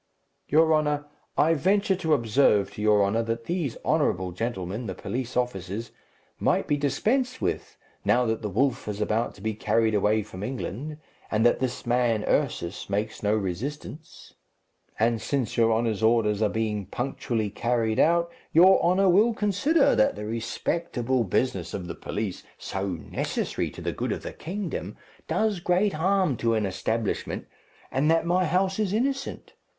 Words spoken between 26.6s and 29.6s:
establishment, and that my house is innocent.